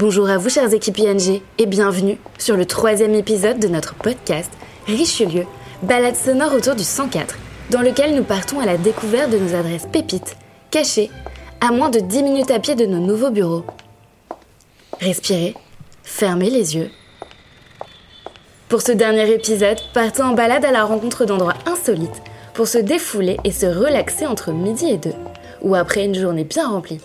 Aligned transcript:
Bonjour 0.00 0.30
à 0.30 0.38
vous 0.38 0.48
chers 0.48 0.72
équipes 0.72 0.98
ING 1.00 1.42
et 1.58 1.66
bienvenue 1.66 2.16
sur 2.38 2.56
le 2.56 2.64
troisième 2.64 3.14
épisode 3.14 3.58
de 3.58 3.68
notre 3.68 3.94
podcast 3.94 4.50
Richelieu, 4.86 5.44
balade 5.82 6.16
sonore 6.16 6.54
autour 6.54 6.74
du 6.74 6.84
104, 6.84 7.36
dans 7.68 7.82
lequel 7.82 8.14
nous 8.14 8.24
partons 8.24 8.60
à 8.60 8.64
la 8.64 8.78
découverte 8.78 9.30
de 9.30 9.36
nos 9.36 9.54
adresses 9.54 9.84
pépites, 9.92 10.38
cachées, 10.70 11.10
à 11.60 11.70
moins 11.70 11.90
de 11.90 12.00
10 12.00 12.22
minutes 12.22 12.50
à 12.50 12.60
pied 12.60 12.76
de 12.76 12.86
nos 12.86 12.98
nouveaux 12.98 13.30
bureaux. 13.30 13.66
Respirez, 15.00 15.54
fermez 16.02 16.48
les 16.48 16.76
yeux. 16.76 16.90
Pour 18.70 18.80
ce 18.80 18.92
dernier 18.92 19.30
épisode, 19.30 19.80
partons 19.92 20.28
en 20.28 20.32
balade 20.32 20.64
à 20.64 20.72
la 20.72 20.84
rencontre 20.84 21.26
d'endroits 21.26 21.58
insolites 21.66 22.22
pour 22.54 22.68
se 22.68 22.78
défouler 22.78 23.36
et 23.44 23.52
se 23.52 23.66
relaxer 23.66 24.26
entre 24.26 24.50
midi 24.50 24.88
et 24.88 24.96
deux, 24.96 25.16
ou 25.60 25.74
après 25.74 26.06
une 26.06 26.14
journée 26.14 26.44
bien 26.44 26.70
remplie. 26.70 27.02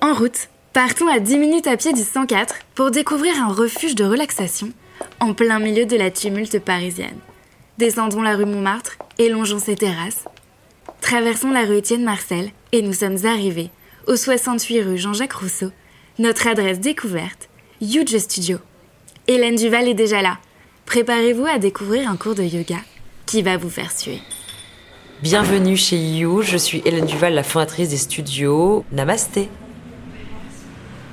En 0.00 0.14
route, 0.14 0.48
partons 0.72 1.08
à 1.08 1.18
10 1.18 1.38
minutes 1.38 1.66
à 1.66 1.76
pied 1.76 1.92
du 1.92 2.02
104 2.02 2.54
pour 2.74 2.90
découvrir 2.90 3.34
un 3.42 3.52
refuge 3.52 3.94
de 3.94 4.04
relaxation 4.04 4.70
en 5.18 5.34
plein 5.34 5.58
milieu 5.58 5.84
de 5.84 5.96
la 5.96 6.10
tumulte 6.10 6.60
parisienne. 6.60 7.18
Descendons 7.78 8.22
la 8.22 8.36
rue 8.36 8.44
Montmartre 8.44 8.98
et 9.18 9.28
longeons 9.28 9.58
ses 9.58 9.74
terrasses. 9.74 10.24
Traversons 11.00 11.50
la 11.50 11.64
rue 11.64 11.78
Étienne 11.78 12.04
Marcel 12.04 12.50
et 12.72 12.82
nous 12.82 12.92
sommes 12.92 13.24
arrivés 13.24 13.70
au 14.06 14.16
68 14.16 14.82
rue 14.82 14.98
Jean-Jacques 14.98 15.32
Rousseau, 15.32 15.70
notre 16.18 16.46
adresse 16.46 16.78
découverte, 16.78 17.48
Huge 17.80 18.18
Studio. 18.18 18.58
Hélène 19.26 19.56
Duval 19.56 19.88
est 19.88 19.94
déjà 19.94 20.22
là. 20.22 20.38
Préparez-vous 20.86 21.46
à 21.46 21.58
découvrir 21.58 22.08
un 22.08 22.16
cours 22.16 22.34
de 22.34 22.42
yoga 22.42 22.78
qui 23.26 23.42
va 23.42 23.56
vous 23.56 23.70
faire 23.70 23.92
suer. 23.92 24.20
Bienvenue 25.22 25.76
chez 25.76 25.96
You, 25.96 26.42
je 26.42 26.56
suis 26.56 26.82
Hélène 26.84 27.06
Duval, 27.06 27.34
la 27.34 27.42
fondatrice 27.42 27.90
des 27.90 27.96
studios 27.96 28.84
Namasté. 28.92 29.48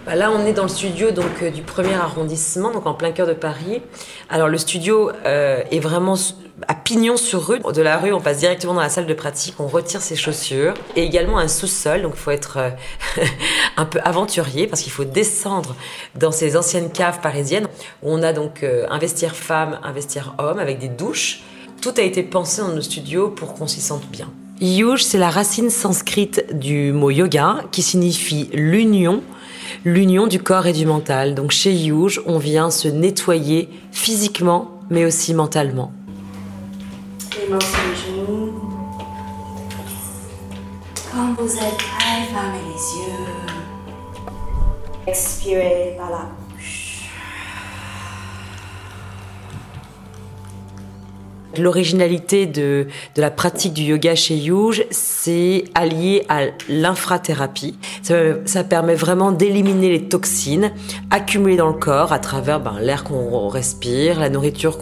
Bah 0.08 0.16
là, 0.16 0.32
on 0.32 0.46
est 0.46 0.54
dans 0.54 0.64
le 0.64 0.70
studio 0.70 1.12
donc 1.12 1.44
euh, 1.44 1.52
du 1.52 1.64
premier 1.64 1.94
arrondissement, 1.94 2.72
donc 2.72 2.86
en 2.88 2.94
plein 2.94 3.12
cœur 3.12 3.28
de 3.28 3.34
Paris. 3.34 3.82
Alors 4.30 4.48
le 4.48 4.58
studio 4.58 5.12
euh, 5.26 5.62
est 5.70 5.82
vraiment 5.82 6.16
à 6.66 6.76
pignon 6.76 7.18
sur 7.18 7.46
rue. 7.46 7.60
De 7.60 7.82
la 7.82 7.98
rue, 7.98 8.14
on 8.14 8.22
passe 8.22 8.38
directement 8.38 8.74
dans 8.74 8.80
la 8.80 8.88
salle 8.88 9.06
de 9.06 9.14
pratique, 9.14 9.56
on 9.60 9.68
retire 9.68 10.00
ses 10.00 10.16
chaussures 10.16 10.76
et 10.96 11.04
également 11.04 11.40
un 11.40 11.50
sous-sol. 11.50 12.04
Donc 12.04 12.14
il 12.16 12.20
faut 12.22 12.32
être 12.32 12.58
euh, 12.58 12.70
un 13.76 13.84
peu 13.84 14.00
aventurier 14.02 14.66
parce 14.68 14.82
qu'il 14.82 14.94
faut 14.94 15.04
descendre 15.04 15.76
dans 16.16 16.32
ces 16.32 16.56
anciennes 16.56 16.90
caves 16.90 17.20
parisiennes 17.20 17.68
où 18.02 18.10
on 18.10 18.24
a 18.24 18.32
donc 18.32 18.64
un 18.64 19.00
vestiaire 19.00 19.36
femme, 19.36 19.78
un 19.84 19.94
homme 20.42 20.60
avec 20.60 20.80
des 20.80 20.88
douches 20.88 21.42
tout 21.82 21.94
a 21.98 22.02
été 22.02 22.24
pensé 22.24 22.62
dans 22.62 22.70
nos 22.70 22.82
studios 22.82 23.30
pour 23.30 23.54
qu'on 23.54 23.68
s'y 23.68 23.82
sente 23.82 24.08
bien. 24.10 24.32
Yuj, 24.60 25.04
c'est 25.04 25.20
la 25.20 25.30
racine 25.30 25.70
sanscrite 25.70 26.58
du 26.58 26.92
mot 26.92 27.12
yoga 27.12 27.64
qui 27.72 27.84
signifie 27.84 28.50
l'union, 28.54 29.22
l'union 29.86 30.28
du 30.28 30.40
corps 30.40 30.68
et 30.68 30.74
du 30.74 30.86
mental. 30.86 31.36
Donc 31.36 31.52
chez 31.52 31.74
Yuj, 31.74 32.22
on 32.26 32.38
vient 32.38 32.70
se 32.70 32.88
nettoyer 32.88 33.70
physiquement 33.92 34.80
mais 34.90 35.06
aussi 35.06 35.34
mentalement. 35.34 35.92
Quand 41.12 41.34
vous 41.38 41.56
êtes. 41.56 41.88
Expirez 45.08 45.98
L'originalité 51.60 52.46
de, 52.46 52.88
la 53.16 53.32
pratique 53.32 53.74
du 53.74 53.84
yoga 53.84 54.16
chez 54.16 54.36
Yuge, 54.36 54.86
c'est 54.92 55.66
allié 55.76 56.26
à 56.30 56.46
l'infrathérapie. 56.70 57.78
Ça, 58.04 58.64
permet 58.64 58.96
vraiment 58.96 59.32
d'éliminer 59.32 59.90
les 59.90 60.04
toxines 60.04 60.72
accumulées 61.10 61.58
dans 61.58 61.68
le 61.68 61.74
corps 61.74 62.12
à 62.12 62.20
travers 62.20 62.60
ben, 62.60 62.80
l'air 62.82 63.04
qu'on 63.04 63.48
respire, 63.48 64.20
la 64.20 64.30
nourriture 64.30 64.78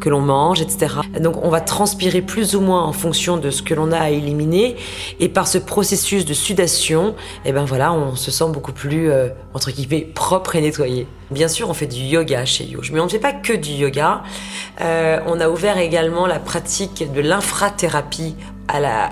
que 0.00 0.08
l'on 0.08 0.20
mange, 0.20 0.60
etc. 0.60 0.94
Donc 1.20 1.36
on 1.42 1.50
va 1.50 1.60
transpirer 1.60 2.22
plus 2.22 2.54
ou 2.54 2.60
moins 2.60 2.84
en 2.84 2.92
fonction 2.92 3.36
de 3.36 3.50
ce 3.50 3.62
que 3.62 3.74
l'on 3.74 3.92
a 3.92 3.98
à 3.98 4.10
éliminer. 4.10 4.76
Et 5.20 5.28
par 5.28 5.46
ce 5.48 5.58
processus 5.58 6.24
de 6.24 6.34
sudation, 6.34 7.14
eh 7.44 7.52
ben 7.52 7.64
voilà, 7.64 7.92
on 7.92 8.16
se 8.16 8.30
sent 8.30 8.46
beaucoup 8.52 8.72
plus, 8.72 9.10
euh, 9.10 9.28
entre 9.54 9.70
guillemets, 9.70 10.02
propre 10.02 10.56
et 10.56 10.60
nettoyé. 10.60 11.06
Bien 11.30 11.48
sûr, 11.48 11.68
on 11.68 11.74
fait 11.74 11.88
du 11.88 12.02
yoga 12.02 12.44
chez 12.44 12.64
Yuge, 12.64 12.92
mais 12.92 13.00
on 13.00 13.06
ne 13.06 13.10
fait 13.10 13.18
pas 13.18 13.32
que 13.32 13.52
du 13.52 13.72
yoga. 13.72 14.22
Euh, 14.80 15.18
on 15.26 15.40
a 15.40 15.48
ouvert 15.48 15.76
également 15.76 16.15
la 16.24 16.38
pratique 16.38 17.12
de 17.12 17.20
l'infrathérapie 17.20 18.34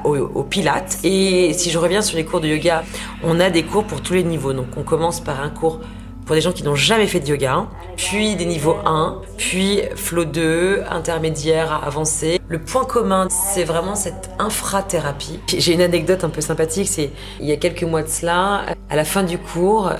au, 0.04 0.16
au, 0.16 0.42
Pilates. 0.42 0.98
Et 1.04 1.52
si 1.52 1.70
je 1.70 1.78
reviens 1.78 2.02
sur 2.02 2.16
les 2.16 2.24
cours 2.24 2.40
de 2.40 2.48
yoga, 2.48 2.84
on 3.22 3.40
a 3.40 3.50
des 3.50 3.62
cours 3.62 3.84
pour 3.84 4.00
tous 4.00 4.14
les 4.14 4.24
niveaux. 4.24 4.52
Donc 4.52 4.68
on 4.76 4.82
commence 4.82 5.20
par 5.20 5.40
un 5.40 5.50
cours 5.50 5.80
pour 6.24 6.34
des 6.34 6.40
gens 6.40 6.52
qui 6.52 6.62
n'ont 6.62 6.74
jamais 6.74 7.06
fait 7.06 7.20
de 7.20 7.28
yoga, 7.28 7.66
puis 7.96 8.34
des 8.34 8.46
niveaux 8.46 8.76
1, 8.86 9.20
puis 9.36 9.82
flow 9.94 10.24
2, 10.24 10.82
intermédiaire, 10.90 11.82
avancé. 11.84 12.40
Le 12.48 12.58
point 12.58 12.86
commun, 12.86 13.28
c'est 13.28 13.64
vraiment 13.64 13.94
cette 13.94 14.30
infrathérapie. 14.38 15.38
J'ai 15.48 15.74
une 15.74 15.82
anecdote 15.82 16.24
un 16.24 16.30
peu 16.30 16.40
sympathique, 16.40 16.88
c'est 16.88 17.10
il 17.40 17.46
y 17.46 17.52
a 17.52 17.56
quelques 17.56 17.82
mois 17.82 18.02
de 18.02 18.08
cela, 18.08 18.62
à 18.88 18.96
la 18.96 19.04
fin 19.04 19.22
du 19.22 19.36
cours, 19.36 19.92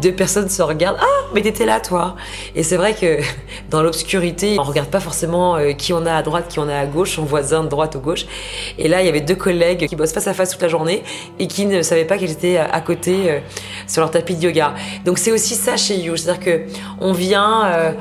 deux 0.00 0.12
personnes 0.12 0.48
se 0.48 0.62
regardent. 0.62 0.98
Ah, 1.00 1.26
mais 1.34 1.42
t'étais 1.42 1.66
là, 1.66 1.80
toi. 1.80 2.16
Et 2.54 2.62
c'est 2.62 2.76
vrai 2.76 2.94
que 2.94 3.20
dans 3.70 3.82
l'obscurité, 3.82 4.56
on 4.58 4.62
regarde 4.62 4.88
pas 4.88 5.00
forcément 5.00 5.56
euh, 5.56 5.72
qui 5.72 5.92
on 5.92 6.06
a 6.06 6.14
à 6.14 6.22
droite, 6.22 6.46
qui 6.48 6.58
on 6.58 6.68
a 6.68 6.76
à 6.76 6.86
gauche, 6.86 7.16
son 7.16 7.24
voisin 7.24 7.64
de 7.64 7.68
droite 7.68 7.94
ou 7.94 8.00
gauche. 8.00 8.26
Et 8.78 8.88
là, 8.88 9.02
il 9.02 9.06
y 9.06 9.08
avait 9.08 9.20
deux 9.20 9.34
collègues 9.34 9.86
qui 9.86 9.96
bossent 9.96 10.12
face 10.12 10.26
à 10.26 10.34
face 10.34 10.50
toute 10.50 10.62
la 10.62 10.68
journée 10.68 11.02
et 11.38 11.46
qui 11.46 11.66
ne 11.66 11.82
savaient 11.82 12.04
pas 12.04 12.18
qu'ils 12.18 12.30
étaient 12.30 12.56
à 12.56 12.80
côté 12.80 13.30
euh, 13.30 13.40
sur 13.86 14.00
leur 14.00 14.10
tapis 14.10 14.34
de 14.36 14.42
yoga. 14.42 14.74
Donc 15.04 15.18
c'est 15.18 15.32
aussi 15.32 15.54
ça 15.54 15.76
chez 15.76 15.96
You, 15.96 16.16
c'est-à-dire 16.16 16.42
que 16.42 16.62
on 17.00 17.12
vient. 17.12 17.66
Euh, 17.66 17.92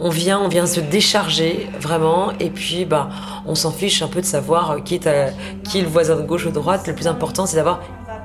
on 0.00 0.10
vient, 0.10 0.38
on 0.38 0.46
vient 0.46 0.66
se 0.66 0.78
décharger 0.78 1.68
vraiment, 1.80 2.30
et 2.38 2.50
puis 2.50 2.84
bah, 2.84 3.08
on 3.46 3.56
s'en 3.56 3.72
fiche 3.72 4.00
un 4.00 4.06
peu 4.06 4.20
de 4.20 4.26
savoir 4.26 4.76
qui 4.84 5.00
qui 5.00 5.78
est 5.78 5.82
le 5.82 5.88
voisin 5.88 6.14
de 6.14 6.22
gauche 6.22 6.46
ou 6.46 6.50
de 6.50 6.54
droite. 6.54 6.86
Le 6.86 6.94
plus 6.94 7.08
important, 7.08 7.46
c'est 7.46 7.56
d'avoir 7.56 7.80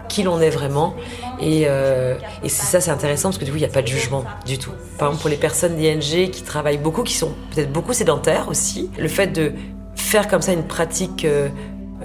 qui 0.09 0.24
l'on 0.24 0.40
est 0.41 0.50
vraiment. 0.50 0.94
Et, 1.40 1.64
euh, 1.68 2.16
et 2.44 2.50
ça, 2.50 2.81
c'est 2.81 2.91
intéressant 2.91 3.30
parce 3.30 3.38
que 3.38 3.46
du 3.46 3.52
coup, 3.52 3.58
il 3.58 3.62
n'y 3.62 3.66
a 3.66 3.69
pas 3.69 3.81
de 3.81 3.88
jugement 3.88 4.24
du 4.46 4.58
tout. 4.58 4.72
Par 4.97 5.09
exemple, 5.09 5.22
pour 5.22 5.30
les 5.30 5.38
personnes 5.38 5.75
d'ING 5.75 6.30
qui 6.30 6.44
travaillent 6.44 6.78
beaucoup, 6.78 7.03
qui 7.03 7.14
sont 7.14 7.31
peut-être 7.53 7.72
beaucoup 7.72 7.94
sédentaires 7.94 8.47
aussi, 8.50 8.90
le 8.97 9.08
fait 9.08 9.28
de 9.28 9.53
faire 9.96 10.28
comme 10.28 10.41
ça 10.41 10.53
une 10.53 10.68
pratique 10.68 11.25
euh, 11.25 11.50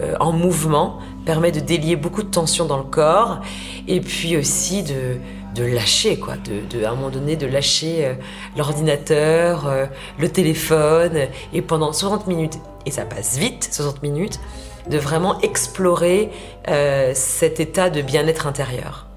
euh, 0.01 0.15
en 0.21 0.33
mouvement 0.33 0.99
permet 1.25 1.53
de 1.53 1.61
délier 1.61 1.97
beaucoup 1.97 2.23
de 2.23 2.29
tensions 2.29 2.65
dans 2.65 2.79
le 2.79 2.85
corps 2.85 3.41
et 3.87 4.01
puis 4.01 4.37
aussi 4.37 4.83
de, 4.83 5.17
de 5.55 5.65
lâcher, 5.65 6.19
quoi, 6.19 6.35
de, 6.37 6.79
de, 6.79 6.85
à 6.85 6.91
un 6.91 6.95
moment 6.95 7.11
donné, 7.11 7.37
de 7.37 7.47
lâcher 7.47 8.17
l'ordinateur, 8.57 9.71
le 10.19 10.29
téléphone, 10.31 11.19
et 11.53 11.61
pendant 11.61 11.93
60 11.93 12.27
minutes, 12.29 12.59
et 12.87 12.91
ça 12.91 13.05
passe 13.05 13.37
vite, 13.37 13.69
60 13.71 14.03
minutes, 14.03 14.41
de 14.91 14.99
vraiment 14.99 15.41
explorer 15.41 16.31
euh, 16.69 17.13
cet 17.15 17.61
état 17.61 17.91
de 17.91 18.03
bien-être 18.03 18.47
intérieur. 18.47 19.09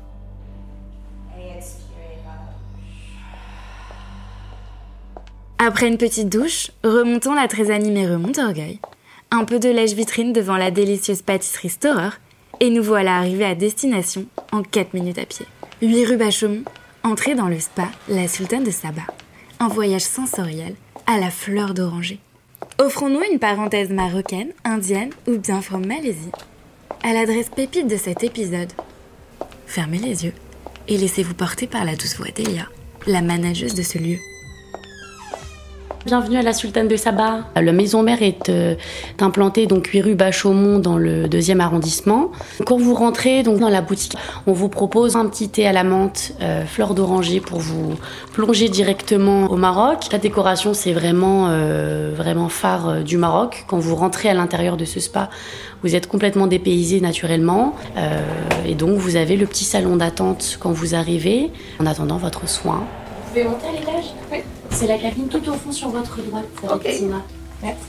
Après 5.63 5.87
une 5.87 5.99
petite 5.99 6.27
douche, 6.27 6.71
remontons 6.83 7.35
la 7.35 7.47
très 7.47 7.69
animée 7.69 8.07
rue 8.07 8.17
Montorgueil, 8.17 8.79
un 9.29 9.45
peu 9.45 9.59
de 9.59 9.69
lèche-vitrine 9.69 10.33
devant 10.33 10.57
la 10.57 10.71
délicieuse 10.71 11.21
pâtisserie 11.21 11.69
Storer, 11.69 12.09
et 12.59 12.71
nous 12.71 12.81
voilà 12.81 13.17
arrivés 13.17 13.45
à 13.45 13.53
destination 13.53 14.25
en 14.51 14.63
4 14.63 14.95
minutes 14.95 15.19
à 15.19 15.25
pied. 15.27 15.45
8 15.83 16.05
rue 16.05 16.17
Bachaumont, 16.17 16.63
entrée 17.03 17.35
dans 17.35 17.47
le 17.47 17.59
spa 17.59 17.89
La 18.09 18.27
Sultane 18.27 18.63
de 18.63 18.71
Saba, 18.71 19.03
un 19.59 19.67
voyage 19.67 20.01
sensoriel 20.01 20.73
à 21.05 21.19
la 21.19 21.29
fleur 21.29 21.75
d'oranger. 21.75 22.19
Offrons-nous 22.81 23.22
une 23.31 23.38
parenthèse 23.38 23.92
marocaine, 23.92 24.53
indienne 24.64 25.12
ou 25.28 25.38
bien 25.38 25.62
from 25.62 25.86
Malaisie 25.86 26.31
à 27.03 27.14
l'adresse 27.14 27.52
pépite 27.56 27.88
de 27.88 27.96
cet 27.96 28.24
épisode. 28.24 28.72
Fermez 29.68 30.00
les 30.00 30.25
yeux 30.25 30.34
et 30.88 30.98
laissez-vous 30.98 31.36
porter 31.36 31.68
par 31.68 31.86
la 31.86 31.95
douce 31.95 32.18
voix 32.18 32.31
d'Elia, 32.36 32.68
la 33.06 33.22
manageuse 33.22 33.75
de 33.75 33.83
ce 33.83 34.00
lieu. 34.00 34.18
Bienvenue 36.03 36.38
à 36.38 36.42
la 36.42 36.51
Sultane 36.51 36.88
de 36.88 36.95
Saba. 36.95 37.42
La 37.56 37.71
maison 37.71 38.01
mère 38.01 38.24
est 38.24 38.50
euh, 38.50 38.74
implantée 39.19 39.68
donc 39.68 39.86
8 39.86 40.01
rue 40.01 40.15
Bachaumont 40.15 40.80
dans 40.80 40.98
le 40.98 41.27
deuxième 41.27 41.62
arrondissement. 41.62 42.31
Quand 42.65 42.77
vous 42.77 42.95
rentrez 42.95 43.44
donc 43.44 43.59
dans 43.59 43.69
la 43.69 43.81
boutique, 43.81 44.18
on 44.48 44.51
vous 44.51 44.68
propose 44.68 45.15
un 45.15 45.27
petit 45.27 45.50
thé 45.50 45.68
à 45.68 45.71
la 45.71 45.83
menthe, 45.83 46.33
euh, 46.42 46.65
fleur 46.65 46.95
d'oranger 46.95 47.39
pour 47.39 47.59
vous 47.59 47.94
plonger 48.33 48.68
directement 48.68 49.45
au 49.51 49.57
Maroc. 49.57 50.07
La 50.12 50.18
décoration 50.18 50.74
c'est 50.74 50.92
vraiment 50.92 51.50
euh, 51.50 52.13
vraiment 52.15 52.50
phare 52.50 53.03
du 53.03 53.18
Maroc. 53.18 53.65
Quand 53.68 53.77
vous 53.77 53.95
rentrez 53.95 54.27
à 54.27 54.33
l'intérieur 54.33 54.77
de 54.77 54.86
ce 54.86 55.00
spa, 55.00 55.30
vous 55.83 55.95
êtes 55.95 56.07
complètement 56.07 56.48
dépaysé 56.48 57.00
naturellement 57.00 57.75
et 58.65 58.74
donc 58.74 58.98
vous 58.98 59.18
avez 59.18 59.38
le 59.38 59.45
petit 59.45 59.65
salon 59.65 59.98
d'attente 59.98 60.57
quand 60.59 60.71
vous 60.71 60.95
arrivez 60.95 61.51
en 61.80 61.86
attendant 61.86 62.18
votre 62.18 62.50
soin. 62.50 62.86
Vous 63.25 63.30
pouvez 63.30 63.44
monter 63.44 63.68
à 63.68 63.71
l'étage? 63.71 64.13
Oui. 64.31 64.39
C'est 64.71 64.88
la 64.88 64.97
cabine 64.97 65.27
tout 65.27 65.50
au 65.50 65.53
fond 65.53 65.71
sur 65.71 65.89
votre 65.89 66.21
droite. 66.21 66.45
Ok. 66.63 66.89
Merci. 67.62 67.81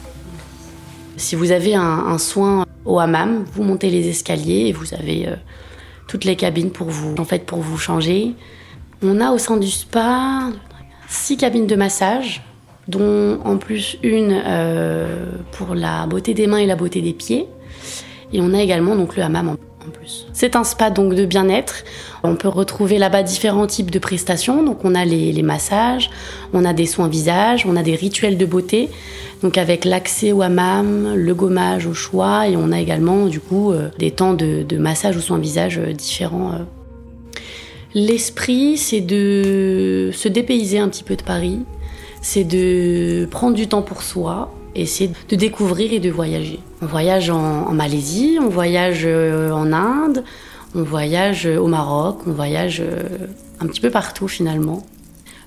Si 1.16 1.36
vous 1.36 1.50
avez 1.50 1.74
un, 1.74 1.82
un, 1.82 2.18
soin 2.18 2.66
au 2.84 2.98
hammam, 2.98 3.44
vous 3.52 3.62
montez 3.62 3.90
les 3.90 4.08
escaliers 4.08 4.66
et 4.68 4.72
vous 4.72 4.92
avez 4.94 5.28
euh, 5.28 5.36
toutes 6.06 6.24
les 6.24 6.36
cabines 6.36 6.70
pour 6.70 6.88
vous, 6.88 7.14
en 7.18 7.24
fait, 7.24 7.46
pour 7.46 7.60
vous 7.60 7.78
changer. 7.78 8.34
On 9.02 9.20
a 9.20 9.30
au 9.32 9.38
sein 9.38 9.56
du 9.56 9.70
spa 9.70 10.50
six 11.08 11.36
cabines 11.36 11.66
de 11.66 11.76
massage, 11.76 12.42
dont 12.88 13.40
en 13.44 13.56
plus 13.56 13.98
une 14.02 14.40
euh, 14.44 15.26
pour 15.52 15.74
la 15.74 16.06
beauté 16.06 16.34
des 16.34 16.46
mains 16.46 16.58
et 16.58 16.66
la 16.66 16.76
beauté 16.76 17.00
des 17.00 17.12
pieds. 17.12 17.46
Et 18.32 18.40
on 18.40 18.54
a 18.54 18.62
également 18.62 18.96
donc 18.96 19.16
le 19.16 19.22
hammam 19.22 19.56
C'est 20.32 20.56
un 20.56 20.64
spa 20.64 20.90
donc 20.90 21.14
de 21.14 21.24
bien-être. 21.24 21.84
On 22.22 22.36
peut 22.36 22.48
retrouver 22.48 22.98
là-bas 22.98 23.22
différents 23.22 23.66
types 23.66 23.90
de 23.90 23.98
prestations. 23.98 24.62
Donc 24.62 24.84
on 24.84 24.94
a 24.94 25.04
les, 25.04 25.42
massages, 25.42 26.10
on 26.52 26.64
a 26.64 26.72
des 26.72 26.86
soins 26.86 27.08
visage, 27.08 27.66
on 27.66 27.76
a 27.76 27.82
des 27.82 27.94
rituels 27.94 28.38
de 28.38 28.46
beauté. 28.46 28.88
Donc 29.42 29.58
avec 29.58 29.84
l'accès 29.84 30.32
au 30.32 30.42
hammam, 30.42 31.14
le 31.14 31.34
gommage 31.34 31.86
au 31.86 31.94
choix, 31.94 32.48
et 32.48 32.56
on 32.56 32.70
a 32.72 32.80
également 32.80 33.26
du 33.26 33.40
coup 33.40 33.72
euh, 33.72 33.88
des 33.98 34.12
temps 34.12 34.34
de, 34.34 34.76
massage 34.76 35.16
ou 35.16 35.20
soins 35.20 35.38
visage 35.38 35.78
euh, 35.78 35.92
différents. 35.92 36.52
L'esprit, 37.94 38.78
c'est 38.78 39.00
de 39.00 40.10
se 40.12 40.28
dépayser 40.28 40.78
un 40.78 40.88
petit 40.88 41.04
peu 41.04 41.16
de 41.16 41.22
Paris, 41.22 41.60
c'est 42.22 42.44
de 42.44 43.26
prendre 43.30 43.54
du 43.54 43.66
temps 43.66 43.82
pour 43.82 44.02
soi 44.02 44.50
c'est 44.86 45.10
de 45.28 45.36
découvrir 45.36 45.92
et 45.92 46.00
de 46.00 46.10
voyager. 46.10 46.60
On 46.80 46.86
voyage 46.86 47.30
en, 47.30 47.72
Malaisie, 47.72 48.38
on 48.40 48.48
voyage 48.48 49.06
en 49.06 49.72
Inde, 49.72 50.24
on 50.74 50.82
voyage 50.82 51.46
au 51.46 51.66
Maroc, 51.66 52.20
on 52.26 52.32
voyage 52.32 52.82
un 53.60 53.66
petit 53.66 53.80
peu 53.80 53.90
partout 53.90 54.28
finalement. 54.28 54.82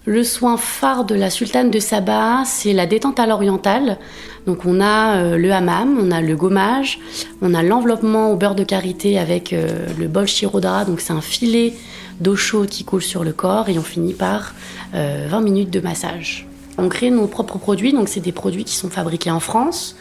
Le 0.05 0.23
soin 0.23 0.57
phare 0.57 1.03
de 1.03 1.15
la 1.15 1.31
sultane 1.31 1.71
de 1.71 1.79
Saba, 1.79 2.43
c'est 2.45 2.73
la 2.73 2.85
détente 2.85 3.19
à 3.19 3.25
l'orientale. 3.25 3.97
Donc 4.45 4.65
on 4.65 4.79
a 4.79 5.35
le 5.35 5.51
hammam, 5.51 5.97
on 5.99 6.11
a 6.11 6.21
le 6.21 6.35
gommage, 6.35 6.99
on 7.41 7.55
a 7.55 7.63
l'enveloppement 7.63 8.31
au 8.31 8.35
beurre 8.35 8.53
de 8.53 8.63
karité 8.63 9.17
avec 9.17 9.49
le 9.51 10.07
bol 10.07 10.27
shirodara, 10.27 10.85
donc 10.85 11.01
c'est 11.01 11.13
un 11.13 11.21
filet 11.21 11.73
d'eau 12.19 12.35
chaude 12.35 12.69
qui 12.69 12.83
coule 12.83 13.01
sur 13.01 13.23
le 13.23 13.33
corps 13.33 13.69
et 13.69 13.77
on 13.77 13.83
finit 13.83 14.13
par 14.13 14.53
euh, 14.93 15.27
20 15.29 15.41
minutes 15.41 15.69
de 15.69 15.79
massage. 15.79 16.47
On 16.77 16.89
crée 16.89 17.09
nos 17.09 17.27
propres 17.27 17.57
produits, 17.57 17.93
donc 17.93 18.09
c'est 18.09 18.19
des 18.19 18.31
produits 18.31 18.65
qui 18.65 18.75
sont 18.75 18.89
fabriqués 18.89 19.31
en 19.31 19.39
France 19.39 19.95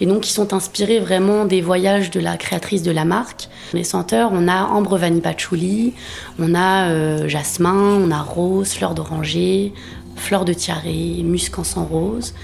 et 0.00 0.06
donc 0.06 0.22
qui 0.22 0.32
sont 0.32 0.54
inspirés 0.54 0.98
vraiment 0.98 1.44
des 1.44 1.60
voyages 1.60 2.10
de 2.10 2.20
la 2.20 2.36
créatrice 2.36 2.82
de 2.82 2.90
la 2.90 3.04
marque. 3.04 3.48
Les 3.74 3.84
senteurs, 3.84 4.30
on 4.32 4.48
a 4.48 4.64
ambre 4.64 4.96
vanille 4.96 5.20
patchouli, 5.20 5.92
on 6.38 6.54
a 6.54 6.88
euh, 6.88 7.28
jasmin, 7.28 7.98
on 8.02 8.10
a 8.10 8.22
rose, 8.22 8.72
fleur 8.72 8.94
d'oranger, 8.94 9.72
fleur 10.16 10.44
de 10.44 10.52
tiare, 10.52 10.82
musc 11.22 11.58
en 11.58 11.64
sang 11.64 11.84
rose, 11.84 12.34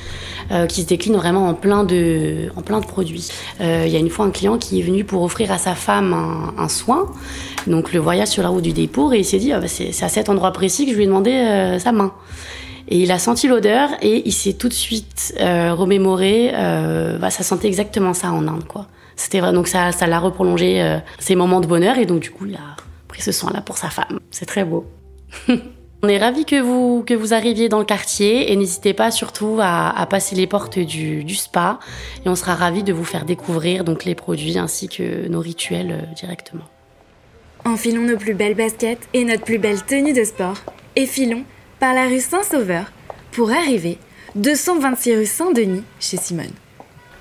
euh, 0.50 0.66
qui 0.66 0.82
se 0.82 0.86
décline 0.86 1.16
vraiment 1.16 1.48
en 1.48 1.54
plein 1.54 1.84
de, 1.84 2.50
en 2.56 2.62
plein 2.62 2.80
de 2.80 2.86
produits. 2.86 3.28
Euh, 3.60 3.84
il 3.86 3.92
y 3.92 3.96
a 3.96 4.00
une 4.00 4.10
fois 4.10 4.26
un 4.26 4.30
client 4.30 4.58
qui 4.58 4.80
est 4.80 4.82
venu 4.82 5.04
pour 5.04 5.22
offrir 5.22 5.50
à 5.50 5.58
sa 5.58 5.74
femme 5.74 6.14
un, 6.58 6.68
soin, 6.68 7.10
donc 7.66 7.92
le 7.92 8.00
voyage 8.00 8.28
sur 8.28 8.42
la 8.42 8.50
route 8.50 8.62
du 8.62 8.72
Dépour, 8.72 9.14
et 9.14 9.20
il 9.20 9.24
s'est 9.24 9.38
dit 9.38 9.52
ah 9.52 9.60
bah 9.60 9.68
c'est 9.68 10.02
à 10.02 10.08
cet 10.08 10.28
endroit 10.28 10.52
précis 10.52 10.84
que 10.84 10.92
je 10.92 10.96
lui 10.96 11.04
ai 11.04 11.06
demandé 11.06 11.78
sa 11.78 11.92
main. 11.92 12.12
Et 12.88 12.98
il 12.98 13.10
a 13.10 13.18
senti 13.18 13.48
l'odeur 13.48 13.90
et 14.00 14.22
il 14.26 14.32
s'est 14.32 14.52
tout 14.52 14.68
de 14.68 14.74
suite 14.74 15.34
euh, 15.40 15.74
remémoré. 15.74 16.50
Euh, 16.54 17.18
bah, 17.18 17.30
ça 17.30 17.42
sentait 17.42 17.66
exactement 17.66 18.14
ça 18.14 18.30
en 18.30 18.46
Inde, 18.46 18.64
quoi. 18.66 18.86
C'était. 19.16 19.40
Donc 19.40 19.66
ça, 19.66 19.92
ça 19.92 20.06
l'a 20.06 20.20
reprolongé 20.20 20.80
euh, 20.82 20.98
ses 21.18 21.34
moments 21.34 21.60
de 21.60 21.66
bonheur 21.66 21.98
et 21.98 22.06
donc 22.06 22.20
du 22.20 22.30
coup 22.30 22.46
il 22.46 22.54
a 22.54 22.76
pris 23.08 23.22
ce 23.22 23.32
soin-là 23.32 23.60
pour 23.60 23.78
sa 23.78 23.90
femme. 23.90 24.20
C'est 24.30 24.46
très 24.46 24.64
beau. 24.64 24.86
On 26.02 26.08
est 26.08 26.18
ravis 26.18 26.44
que 26.44 26.60
vous, 26.60 27.02
que 27.04 27.14
vous 27.14 27.32
arriviez 27.32 27.68
dans 27.68 27.78
le 27.78 27.84
quartier 27.84 28.52
et 28.52 28.56
n'hésitez 28.56 28.92
pas 28.92 29.10
surtout 29.10 29.58
à, 29.60 30.06
passer 30.08 30.36
les 30.36 30.46
portes 30.46 30.78
du, 30.78 31.24
du, 31.24 31.34
spa 31.34 31.80
et 32.24 32.28
on 32.28 32.36
sera 32.36 32.54
ravis 32.54 32.82
de 32.82 32.92
vous 32.92 33.02
faire 33.02 33.24
découvrir 33.24 33.82
donc 33.82 34.04
les 34.04 34.14
produits 34.14 34.58
ainsi 34.58 34.88
que 34.88 35.26
nos 35.26 35.40
rituels 35.40 36.10
directement. 36.14 36.64
Enfilons 37.64 38.02
nos 38.02 38.18
plus 38.18 38.34
belles 38.34 38.54
baskets 38.54 39.08
et 39.14 39.24
notre 39.24 39.42
plus 39.42 39.58
belle 39.58 39.82
tenue 39.82 40.12
de 40.12 40.22
sport 40.22 40.58
et 40.96 41.06
filons 41.06 41.44
par 41.80 41.94
la 41.94 42.06
rue 42.06 42.20
Saint-Sauveur 42.20 42.84
pour 43.32 43.50
arriver 43.50 43.98
226 44.34 45.16
rue 45.16 45.26
Saint-Denis 45.26 45.84
chez 46.00 46.16
Simone. 46.16 46.52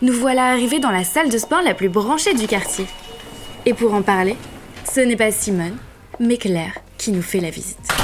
Nous 0.01 0.13
voilà 0.13 0.51
arrivés 0.51 0.79
dans 0.79 0.91
la 0.91 1.03
salle 1.03 1.29
de 1.29 1.37
sport 1.37 1.61
la 1.61 1.73
plus 1.73 1.89
branchée 1.89 2.33
du 2.33 2.47
quartier. 2.47 2.85
Et 3.65 3.73
pour 3.73 3.93
en 3.93 4.01
parler, 4.01 4.35
ce 4.91 5.01
n'est 5.01 5.15
pas 5.15 5.31
Simone, 5.31 5.77
mais 6.19 6.37
Claire 6.37 6.73
qui 6.97 7.11
nous 7.11 7.21
fait 7.21 7.39
la 7.39 7.49
visite. 7.49 7.95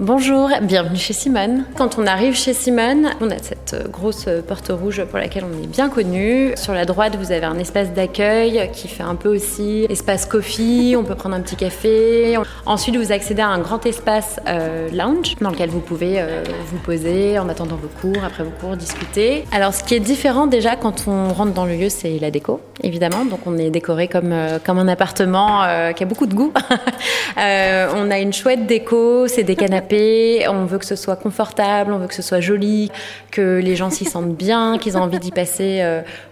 Bonjour, 0.00 0.48
bienvenue 0.62 0.96
chez 0.96 1.12
Simone. 1.12 1.64
Quand 1.76 1.98
on 1.98 2.06
arrive 2.06 2.36
chez 2.36 2.52
Simone, 2.54 3.10
on 3.20 3.32
a 3.32 3.38
cette 3.38 3.90
grosse 3.90 4.28
porte 4.46 4.68
rouge 4.68 5.04
pour 5.06 5.18
laquelle 5.18 5.44
on 5.44 5.60
est 5.60 5.66
bien 5.66 5.88
connu. 5.88 6.52
Sur 6.54 6.72
la 6.72 6.84
droite, 6.84 7.16
vous 7.16 7.32
avez 7.32 7.46
un 7.46 7.58
espace 7.58 7.92
d'accueil 7.92 8.70
qui 8.72 8.86
fait 8.86 9.02
un 9.02 9.16
peu 9.16 9.28
aussi 9.28 9.86
espace 9.88 10.24
coffee, 10.24 10.94
on 10.96 11.02
peut 11.02 11.16
prendre 11.16 11.34
un 11.34 11.40
petit 11.40 11.56
café. 11.56 12.36
Ensuite, 12.68 12.96
vous 12.96 13.12
accédez 13.12 13.40
à 13.40 13.48
un 13.48 13.60
grand 13.60 13.86
espace 13.86 14.38
euh, 14.46 14.90
lounge 14.90 15.36
dans 15.40 15.48
lequel 15.48 15.70
vous 15.70 15.80
pouvez 15.80 16.20
euh, 16.20 16.44
vous 16.66 16.76
poser 16.76 17.38
en 17.38 17.48
attendant 17.48 17.76
vos 17.76 17.88
cours, 17.88 18.22
après 18.22 18.44
vos 18.44 18.50
cours, 18.50 18.76
discuter. 18.76 19.46
Alors, 19.52 19.72
ce 19.72 19.82
qui 19.82 19.94
est 19.94 20.00
différent 20.00 20.46
déjà 20.46 20.76
quand 20.76 21.08
on 21.08 21.32
rentre 21.32 21.54
dans 21.54 21.64
le 21.64 21.76
lieu, 21.76 21.88
c'est 21.88 22.18
la 22.18 22.30
déco, 22.30 22.60
évidemment. 22.82 23.24
Donc, 23.24 23.40
on 23.46 23.56
est 23.56 23.70
décoré 23.70 24.06
comme, 24.06 24.32
euh, 24.32 24.58
comme 24.62 24.78
un 24.78 24.86
appartement 24.86 25.62
qui 25.96 26.02
a 26.02 26.06
beaucoup 26.06 26.26
de 26.26 26.34
goût. 26.34 26.52
on 27.38 28.10
a 28.10 28.18
une 28.18 28.34
chouette 28.34 28.66
déco, 28.66 29.26
c'est 29.28 29.44
des 29.44 29.56
canapés 29.56 30.44
on 30.50 30.66
veut 30.66 30.78
que 30.78 30.84
ce 30.84 30.96
soit 30.96 31.16
confortable, 31.16 31.94
on 31.94 31.98
veut 31.98 32.06
que 32.06 32.14
ce 32.14 32.22
soit 32.22 32.40
joli, 32.40 32.90
que 33.30 33.60
les 33.64 33.76
gens 33.76 33.88
s'y 33.88 34.04
sentent 34.04 34.36
bien, 34.36 34.76
qu'ils 34.76 34.94
aient 34.94 34.96
envie 34.96 35.18
d'y 35.18 35.30
passer 35.30 35.82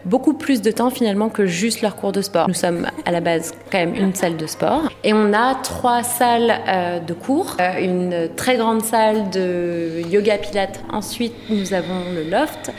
beaucoup 0.04 0.34
plus 0.34 0.60
de 0.60 0.70
temps 0.70 0.90
finalement 0.90 1.30
que 1.30 1.46
juste 1.46 1.80
leur 1.80 1.96
cours 1.96 2.12
de 2.12 2.20
sport. 2.20 2.46
Nous 2.48 2.54
sommes 2.54 2.86
à 3.06 3.10
la 3.10 3.20
base 3.20 3.54
quand 3.72 3.78
même 3.78 3.94
une 3.94 4.14
salle 4.14 4.36
de 4.36 4.46
sport 4.46 4.82
et 5.02 5.14
on 5.14 5.32
a 5.32 5.54
trois 5.54 6.02
salles 6.02 6.25
euh, 6.26 6.98
de 6.98 7.12
cours, 7.12 7.56
euh, 7.60 7.78
une 7.80 8.28
très 8.36 8.56
grande 8.56 8.82
salle 8.82 9.30
de 9.30 10.02
yoga 10.10 10.38
pilates. 10.38 10.80
Ensuite, 10.92 11.34
nous 11.50 11.72
avons 11.74 12.12
le 12.14 12.28
loft 12.28 12.72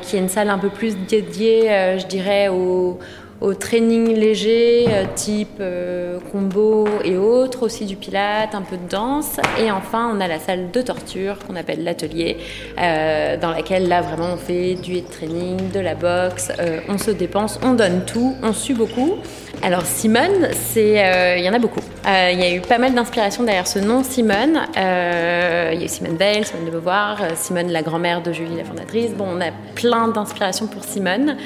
qui 0.00 0.16
est 0.16 0.18
une 0.18 0.30
salle 0.30 0.48
un 0.48 0.56
peu 0.56 0.70
plus 0.70 0.96
dédiée, 0.96 1.68
je 1.98 2.06
dirais, 2.06 2.48
au 2.48 2.98
au 3.44 3.52
training 3.52 4.14
léger, 4.14 4.86
euh, 4.88 5.04
type 5.14 5.58
euh, 5.60 6.18
combo 6.32 6.86
et 7.04 7.16
autres, 7.16 7.64
aussi 7.64 7.84
du 7.84 7.94
pilate, 7.94 8.54
un 8.54 8.62
peu 8.62 8.76
de 8.76 8.88
danse. 8.88 9.36
Et 9.58 9.70
enfin, 9.70 10.10
on 10.14 10.20
a 10.20 10.28
la 10.28 10.38
salle 10.38 10.70
de 10.70 10.80
torture 10.80 11.38
qu'on 11.46 11.56
appelle 11.56 11.84
l'atelier, 11.84 12.38
euh, 12.80 13.36
dans 13.36 13.50
laquelle 13.50 13.86
là 13.86 14.00
vraiment 14.00 14.34
on 14.34 14.36
fait 14.36 14.74
du 14.74 14.94
head 14.96 15.10
training, 15.10 15.70
de 15.72 15.80
la 15.80 15.94
boxe, 15.94 16.52
euh, 16.58 16.80
on 16.88 16.96
se 16.96 17.10
dépense, 17.10 17.58
on 17.62 17.74
donne 17.74 18.04
tout, 18.06 18.34
on 18.42 18.54
sue 18.54 18.74
beaucoup. 18.74 19.16
Alors 19.62 19.84
Simone, 19.84 20.48
euh, 20.76 21.34
il 21.36 21.44
y 21.44 21.48
en 21.48 21.54
a 21.54 21.58
beaucoup. 21.58 21.80
Il 22.06 22.38
y 22.38 22.42
a 22.42 22.54
eu 22.54 22.60
pas 22.60 22.78
mal 22.78 22.94
d'inspiration 22.94 23.44
derrière 23.44 23.66
ce 23.66 23.78
nom 23.78 24.04
Simone. 24.04 24.60
Il 24.76 24.80
y 24.80 25.82
a 25.82 25.84
eu 25.84 25.88
Simone 25.88 26.16
Veil, 26.16 26.44
Simone 26.44 26.66
de 26.66 26.70
Beauvoir, 26.70 27.18
Simone 27.34 27.70
la 27.70 27.82
grand-mère 27.82 28.22
de 28.22 28.32
Julie 28.32 28.56
la 28.56 28.64
fondatrice. 28.64 29.12
Bon, 29.12 29.26
on 29.28 29.40
a 29.40 29.50
plein 29.74 30.08
d'inspirations 30.08 30.66
pour 30.66 30.84
Simone 30.84 31.36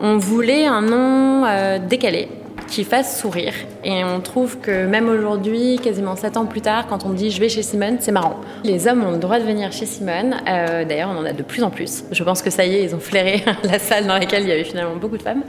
on 0.00 0.18
voulait 0.18 0.66
un 0.66 0.82
nom 0.82 1.44
euh, 1.46 1.78
décalé 1.78 2.28
qui 2.68 2.82
fasse 2.84 3.20
sourire. 3.20 3.54
Et 3.84 4.02
on 4.02 4.20
trouve 4.20 4.58
que 4.58 4.86
même 4.86 5.08
aujourd'hui, 5.08 5.78
quasiment 5.78 6.16
7 6.16 6.36
ans 6.36 6.46
plus 6.46 6.60
tard, 6.60 6.86
quand 6.88 7.06
on 7.06 7.10
dit 7.10 7.30
je 7.30 7.40
vais 7.40 7.48
chez 7.48 7.62
Simone, 7.62 7.98
c'est 8.00 8.10
marrant. 8.10 8.40
Les 8.64 8.88
hommes 8.88 9.04
ont 9.04 9.12
le 9.12 9.18
droit 9.18 9.38
de 9.38 9.44
venir 9.44 9.70
chez 9.70 9.86
Simone. 9.86 10.36
Euh, 10.48 10.84
D'ailleurs, 10.84 11.10
on 11.14 11.18
en 11.18 11.24
a 11.24 11.32
de 11.32 11.42
plus 11.44 11.62
en 11.62 11.70
plus. 11.70 12.04
Je 12.10 12.24
pense 12.24 12.42
que 12.42 12.50
ça 12.50 12.66
y 12.66 12.74
est, 12.74 12.82
ils 12.82 12.94
ont 12.94 13.00
flairé 13.00 13.44
la 13.62 13.78
salle 13.78 14.06
dans 14.06 14.14
laquelle 14.18 14.42
il 14.42 14.48
y 14.48 14.52
avait 14.52 14.64
finalement 14.64 14.96
beaucoup 14.96 15.16
de 15.16 15.22
femmes. 15.22 15.42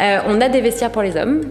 Euh, 0.00 0.18
on 0.26 0.40
a 0.40 0.48
des 0.48 0.60
vestiaires 0.60 0.90
pour 0.90 1.02
les 1.02 1.16
hommes. 1.16 1.42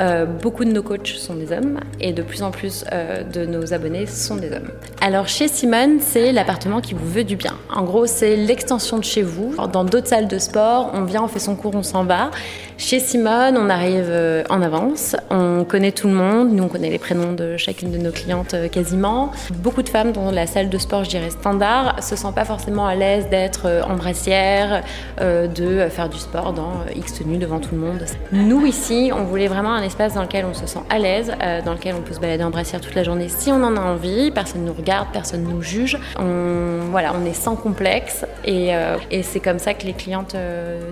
Euh, 0.00 0.24
beaucoup 0.24 0.64
de 0.64 0.70
nos 0.70 0.82
coachs 0.82 1.08
sont 1.08 1.34
des 1.34 1.52
hommes 1.52 1.80
et 2.00 2.12
de 2.12 2.22
plus 2.22 2.42
en 2.42 2.50
plus 2.50 2.84
euh, 2.92 3.22
de 3.22 3.44
nos 3.44 3.74
abonnés 3.74 4.06
sont 4.06 4.36
des 4.36 4.52
hommes. 4.52 4.70
Alors 5.00 5.28
chez 5.28 5.48
Simone, 5.48 5.98
c'est 6.00 6.32
l'appartement 6.32 6.80
qui 6.80 6.94
vous 6.94 7.08
veut 7.08 7.24
du 7.24 7.36
bien. 7.36 7.52
En 7.74 7.84
gros, 7.84 8.06
c'est 8.06 8.36
l'extension 8.36 8.98
de 8.98 9.04
chez 9.04 9.22
vous. 9.22 9.54
Dans 9.72 9.84
d'autres 9.84 10.08
salles 10.08 10.28
de 10.28 10.38
sport, 10.38 10.90
on 10.94 11.04
vient, 11.04 11.22
on 11.22 11.28
fait 11.28 11.38
son 11.38 11.56
cours, 11.56 11.74
on 11.74 11.82
s'en 11.82 12.04
va. 12.04 12.30
Chez 12.78 13.00
Simone, 13.00 13.56
on 13.56 13.68
arrive 13.68 14.08
euh, 14.08 14.42
en 14.50 14.62
avance, 14.62 15.14
on 15.30 15.64
connaît 15.64 15.92
tout 15.92 16.08
le 16.08 16.14
monde, 16.14 16.52
nous 16.52 16.64
on 16.64 16.68
connaît 16.68 16.90
les 16.90 16.98
prénoms 16.98 17.32
de 17.32 17.56
chacune 17.56 17.92
de 17.92 17.98
nos 17.98 18.10
clientes 18.10 18.56
quasiment. 18.72 19.30
Beaucoup 19.56 19.82
de 19.82 19.88
femmes 19.88 20.12
dans 20.12 20.30
la 20.30 20.46
salle 20.46 20.68
de 20.68 20.78
sport, 20.78 21.04
je 21.04 21.10
dirais 21.10 21.30
standard, 21.30 22.02
se 22.02 22.16
sentent 22.16 22.34
pas 22.34 22.44
forcément 22.44 22.86
à 22.86 22.94
l'aise 22.94 23.28
d'être 23.30 23.68
en 23.88 23.94
brassière, 23.94 24.82
de 25.20 25.88
faire 25.90 26.08
du 26.08 26.18
sport 26.18 26.52
dans 26.52 26.72
X 26.96 27.14
tenue 27.14 27.38
devant 27.38 27.60
tout 27.60 27.74
le 27.74 27.80
monde. 27.80 28.04
Nous 28.32 28.66
ici, 28.66 29.12
on 29.14 29.24
voulait 29.24 29.48
vraiment 29.48 29.74
espace 29.82 30.14
dans 30.14 30.22
lequel 30.22 30.44
on 30.44 30.54
se 30.54 30.66
sent 30.66 30.80
à 30.88 30.98
l'aise, 30.98 31.32
dans 31.64 31.72
lequel 31.72 31.94
on 31.94 32.02
peut 32.02 32.14
se 32.14 32.20
balader 32.20 32.44
en 32.44 32.50
brassière 32.50 32.80
toute 32.80 32.94
la 32.94 33.02
journée 33.02 33.28
si 33.28 33.50
on 33.50 33.62
en 33.62 33.76
a 33.76 33.80
envie, 33.80 34.30
personne 34.30 34.64
nous 34.64 34.72
regarde, 34.72 35.08
personne 35.12 35.42
nous 35.42 35.62
juge. 35.62 35.98
On, 36.18 36.90
voilà, 36.90 37.12
on 37.14 37.24
est 37.24 37.34
sans 37.34 37.56
complexe 37.56 38.24
et, 38.44 38.70
et 39.10 39.22
c'est 39.22 39.40
comme 39.40 39.58
ça 39.58 39.74
que 39.74 39.84
les 39.84 39.92
clientes 39.92 40.36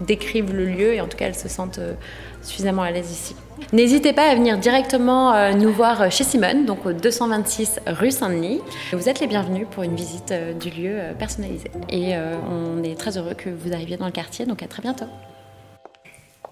décrivent 0.06 0.54
le 0.54 0.66
lieu 0.66 0.94
et 0.94 1.00
en 1.00 1.06
tout 1.06 1.16
cas 1.16 1.26
elles 1.26 1.34
se 1.34 1.48
sentent 1.48 1.80
suffisamment 2.42 2.82
à 2.82 2.90
l'aise 2.90 3.10
ici. 3.10 3.34
N'hésitez 3.72 4.12
pas 4.12 4.30
à 4.30 4.34
venir 4.34 4.58
directement 4.58 5.34
euh, 5.34 5.52
nous 5.52 5.72
voir 5.72 6.10
chez 6.10 6.24
Simone, 6.24 6.64
donc 6.64 6.86
au 6.86 6.92
226 6.92 7.80
rue 7.86 8.10
Saint-Denis. 8.10 8.60
Vous 8.92 9.08
êtes 9.08 9.20
les 9.20 9.26
bienvenus 9.26 9.66
pour 9.70 9.82
une 9.82 9.94
visite 9.94 10.32
euh, 10.32 10.52
du 10.54 10.70
lieu 10.70 10.92
euh, 10.94 11.12
personnalisée. 11.14 11.70
Et 11.88 12.14
on 12.16 12.82
est 12.82 12.98
très 12.98 13.16
heureux 13.18 13.34
que 13.34 13.50
vous 13.50 13.72
arriviez 13.72 13.96
dans 13.96 14.06
le 14.06 14.12
quartier, 14.12 14.46
donc 14.46 14.62
à 14.62 14.66
très 14.66 14.82
bientôt. 14.82 15.06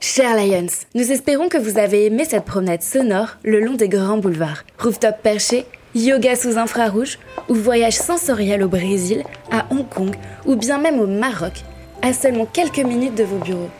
Chers 0.01 0.37
Lions, 0.37 0.67
nous 0.95 1.11
espérons 1.11 1.49
que 1.49 1.59
vous 1.59 1.77
avez 1.77 2.07
aimé 2.07 2.25
cette 2.25 2.45
promenade 2.45 2.83
sonore 2.83 3.37
le 3.43 3.59
long 3.59 3.75
des 3.75 3.89
grands 3.89 4.19
boulevards. 4.19 4.63
Rooftop 4.79 5.17
perché, 5.25 5.65
yoga 5.93 6.37
sous 6.37 6.57
infrarouge 6.57 7.19
ou 7.49 7.55
voyage 7.55 7.95
sensoriel 7.95 8.63
au 8.63 8.69
Brésil, 8.69 9.25
à 9.51 9.67
Hong 9.73 9.89
Kong 9.89 10.15
ou 10.47 10.55
bien 10.55 10.79
même 10.79 11.01
au 11.01 11.09
Maroc, 11.09 11.65
à 12.03 12.13
seulement 12.13 12.47
quelques 12.47 12.79
minutes 12.79 13.17
de 13.17 13.25
vos 13.25 13.39
bureaux. 13.39 13.71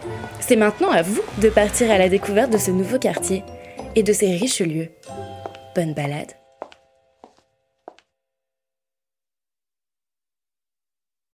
C'est 0.41 0.57
maintenant 0.57 0.91
à 0.91 1.03
vous 1.03 1.23
de 1.41 1.51
partir 1.51 1.89
à 1.89 1.99
la 1.99 2.09
découverte 2.09 2.53
de 2.53 2.59
ce 2.59 2.73
nouveau 2.73 2.99
quartier 2.99 3.45
et 3.95 4.03
de 4.03 4.13
ses 4.13 4.33
riches 4.33 4.61
lieux. 4.61 4.89
Bonne 5.77 5.95
balade 5.95 6.38